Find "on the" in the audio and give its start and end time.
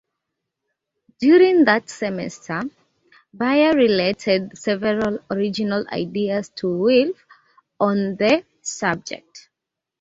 7.79-8.43